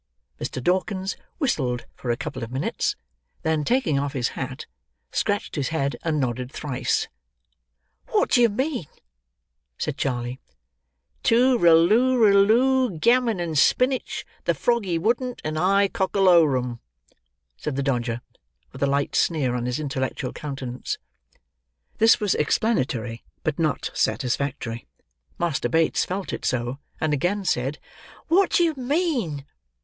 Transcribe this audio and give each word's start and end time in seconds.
Mr. 0.39 0.63
Dawkins 0.63 1.15
whistled 1.37 1.85
for 1.93 2.09
a 2.09 2.17
couple 2.17 2.41
of 2.43 2.51
minutes; 2.51 2.95
then, 3.43 3.63
taking 3.63 3.99
off 3.99 4.13
his 4.13 4.29
hat, 4.29 4.65
scratched 5.11 5.55
his 5.55 5.67
head, 5.67 5.95
and 6.01 6.19
nodded 6.19 6.51
thrice. 6.51 7.07
"What 8.07 8.31
do 8.31 8.41
you 8.41 8.49
mean?" 8.49 8.87
said 9.77 9.97
Charley. 9.99 10.39
"Toor 11.21 11.55
rul 11.59 11.85
lol 11.85 12.09
loo, 12.17 12.97
gammon 12.97 13.39
and 13.39 13.55
spinnage, 13.55 14.25
the 14.45 14.55
frog 14.55 14.85
he 14.85 14.97
wouldn't, 14.97 15.39
and 15.43 15.55
high 15.55 15.87
cockolorum," 15.87 16.79
said 17.55 17.75
the 17.75 17.83
Dodger: 17.83 18.21
with 18.71 18.81
a 18.81 18.87
slight 18.87 19.15
sneer 19.15 19.53
on 19.53 19.67
his 19.67 19.79
intellectual 19.79 20.33
countenance. 20.33 20.97
This 21.99 22.19
was 22.19 22.33
explanatory, 22.33 23.23
but 23.43 23.59
not 23.59 23.91
satisfactory. 23.93 24.87
Master 25.37 25.69
Bates 25.69 26.05
felt 26.05 26.33
it 26.33 26.43
so; 26.43 26.79
and 26.99 27.13
again 27.13 27.45
said, 27.45 27.77
"What 28.29 28.49
do 28.53 28.63
you 28.63 28.73
mean?" 28.73 29.45